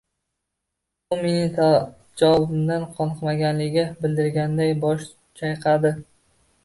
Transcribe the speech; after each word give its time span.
U 1.15 1.17
mening 1.25 1.51
javobimdan 2.21 2.87
qoniqmaganligini 2.97 4.03
bildirganday 4.07 4.75
bosh 4.87 5.07
chayqadi 5.43 5.93